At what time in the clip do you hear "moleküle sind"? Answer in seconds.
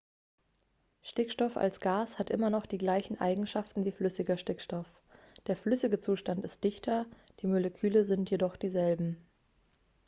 7.45-8.31